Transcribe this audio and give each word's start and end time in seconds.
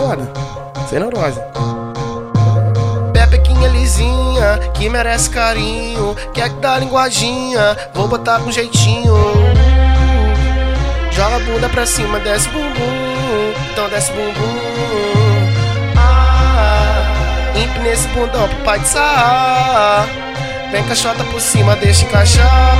foda. 0.00 0.32
Sem 0.88 0.98
neurose. 0.98 1.40
Pepequinha 3.12 3.68
lisinha, 3.68 4.58
que 4.72 4.88
merece 4.88 5.28
carinho. 5.28 6.16
Quer 6.32 6.48
que 6.48 6.56
dá 6.56 6.78
linguadinha, 6.78 7.76
vou 7.92 8.08
botar 8.08 8.40
com 8.40 8.50
jeitinho. 8.50 9.14
Joga 11.12 11.36
a 11.36 11.40
bunda 11.40 11.68
pra 11.68 11.84
cima, 11.84 12.18
desce 12.20 12.48
bumbum. 12.48 13.52
Então 13.70 13.88
desce 13.90 14.10
bumbum. 14.12 14.58
Ah, 15.96 17.02
empina 17.54 17.88
esse 17.88 18.08
bundão 18.08 18.48
pro 18.48 18.58
pai 18.64 18.80
de. 18.80 20.06
Vem 20.72 20.82
caixota 20.84 21.24
por 21.24 21.40
cima, 21.40 21.76
deixa 21.76 22.04
encaixar. 22.04 22.76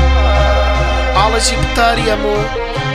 Aulas 1.15 1.47
de 1.47 1.57
putaria, 1.57 2.15
amor. 2.15 2.47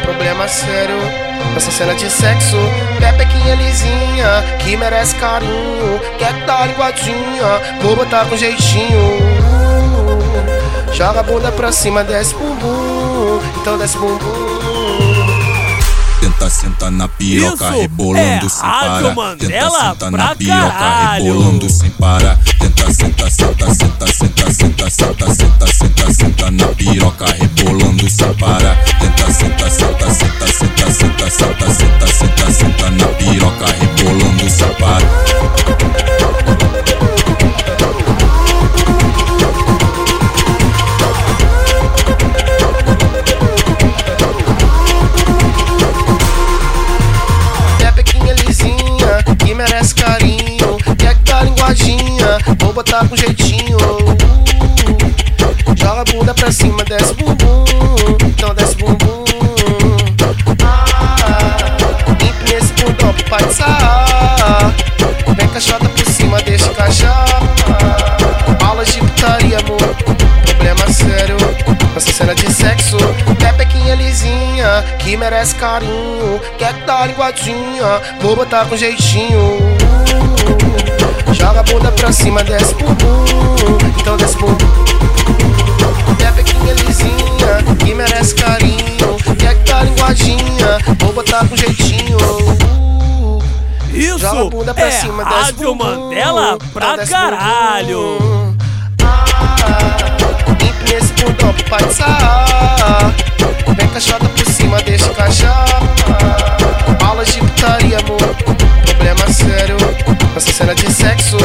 Problema 0.04 0.48
sério. 0.48 1.25
Essa 1.56 1.72
cena 1.72 1.96
de 1.96 2.10
sexo. 2.10 2.58
Pepequinha 3.00 3.56
lisinha, 3.56 4.58
que 4.60 4.76
merece 4.76 5.16
carinho. 5.16 6.00
Quer 6.18 6.34
que 6.34 6.46
dá 6.46 6.66
linguadinha, 6.66 7.80
vou 7.82 7.96
botar 7.96 8.26
com 8.26 8.36
jeitinho. 8.36 9.36
Joga 10.94 11.20
a 11.20 11.24
bunda 11.24 11.52
pra 11.52 11.72
cima, 11.72 12.04
desce 12.04 12.34
bumbum. 12.36 13.42
Então 13.62 13.78
desce 13.78 13.98
bumbum. 13.98 14.56
Tenta 16.22 16.50
sentar 16.50 16.92
na 16.92 17.08
piroca, 17.08 17.66
Isso 17.70 17.82
rebolando 17.82 18.46
é 18.46 18.50
sem 18.50 18.62
parar. 18.62 19.36
Tenta 19.38 19.70
sentar 19.70 20.12
na 20.12 20.36
piroca, 20.36 20.72
caralho. 20.72 21.24
rebolando 21.26 21.70
sem 21.70 21.90
parar. 21.92 22.40
Tenta 22.60 22.94
sentar, 22.94 23.32
senta, 23.32 23.74
senta, 23.74 24.08
senta, 24.08 24.54
senta, 24.54 24.90
senta, 24.90 25.34
senta, 25.34 25.55
linguadinha, 51.46 52.40
vou 52.60 52.74
botar 52.74 53.08
com 53.08 53.16
jeitinho. 53.16 53.78
Joga 55.76 56.02
a 56.02 56.04
bunda 56.06 56.34
pra 56.34 56.52
cima, 56.52 56.84
desce 56.84 57.14
bumbum. 57.14 57.64
Então 58.26 58.54
desce 58.56 58.76
bumbum. 58.76 59.24
Ah, 60.64 61.58
empina 62.12 62.58
esse 62.58 62.74
bundão 62.74 63.14
pro 63.14 63.30
pai 63.30 63.52
sarrar. 63.52 64.74
Vem 65.38 65.48
caixota 65.50 65.88
por 65.90 66.06
cima, 66.06 66.42
deixa 66.42 66.70
encaixar. 66.70 67.26
Aulas 68.66 68.94
de 68.94 69.00
putaria, 69.00 69.60
amor. 69.60 69.96
Problema 70.46 70.92
sério. 70.92 71.38
Essa 71.96 72.12
cena 72.12 72.36
de 72.36 72.52
sexo. 72.52 72.98
Pepequinha 73.40 73.96
lisinha, 73.96 74.84
que 75.00 75.16
merece 75.16 75.56
carinho. 75.56 76.42
Quer 76.58 76.74
que 76.74 76.82
dá 76.82 77.06
linguadinha, 77.06 78.02
vou 78.22 78.36
botar 78.36 78.66
com 78.66 78.76
jeitinho. 78.76 79.60
Cima, 82.36 82.44
desce 82.44 82.74
bumbum. 82.76 83.26
Então 83.98 84.18
desce 84.18 84.38
bumbum. 84.38 84.58
Pepequinha 86.18 86.74
lisinha, 86.74 87.78
que 87.80 87.94
merece 87.94 88.36
carinho. 88.36 89.16
Quer 89.40 89.56
que 89.56 89.72
dá 89.72 89.84
linguadinha, 89.84 90.80
vou 91.00 91.14
botar 91.14 91.48
com 91.48 91.56
jeitinho. 91.56 92.18
Isso 93.94 94.50
bunda 94.50 94.74
pra 94.74 94.88
é 94.88 94.92
cima, 94.92 95.24
Rádio 95.24 95.74
bumbum. 95.74 95.86
Mandela 95.86 96.56
Então 96.56 96.70
pra 96.74 96.96
desce 96.98 97.12
caralho. 97.12 98.18
Ah, 99.02 100.52
empina 100.52 100.98
esse 100.98 101.14
bundão 101.14 101.54
pro 101.54 101.70
pai 101.70 101.86
de 101.86 101.94
sarrar. 101.94 103.14
Vem 103.78 103.88
caixota 103.88 104.28
por 104.28 104.46
cima, 104.52 104.82
deixa 104.82 105.10
encaixar. 105.10 105.66
Aulas 107.08 107.34
de 107.34 107.40
putaria, 107.40 107.98
amor. 108.00 108.36
Problema 108.86 109.28
sério. 109.32 109.78
Essa 110.36 110.52
cena 110.52 110.76
de 110.76 110.92
sexo. 110.92 111.38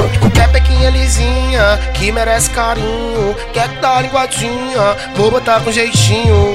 Pepequinha 0.60 0.90
lisinha, 0.90 1.78
que 1.94 2.12
merece 2.12 2.50
carinho. 2.50 3.34
Quer 3.52 3.68
que 3.68 3.76
dá 3.76 4.00
linguadinha, 4.00 4.96
vou 5.14 5.30
botar 5.30 5.60
com 5.60 5.72
jeitinho. 5.72 6.54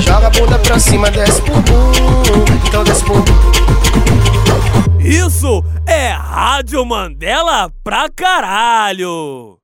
Joga 0.00 0.28
a 0.28 0.30
bunda 0.30 0.58
pra 0.58 0.78
cima, 0.78 1.10
desce 1.10 1.42
bumbum. 1.42 1.92
Então 2.66 2.84
desce 2.84 3.04
bumbum. 3.04 3.24
Isso 4.98 5.62
é 5.86 6.12
Rádio 6.12 6.84
Mandela 6.86 7.70
pra 7.84 8.08
caralho. 8.08 9.58